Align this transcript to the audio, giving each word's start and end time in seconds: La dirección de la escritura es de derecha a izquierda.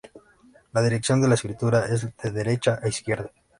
La 0.73 0.81
dirección 0.81 1.21
de 1.21 1.27
la 1.27 1.35
escritura 1.35 1.85
es 1.85 2.09
de 2.23 2.31
derecha 2.31 2.79
a 2.81 2.87
izquierda. 2.87 3.31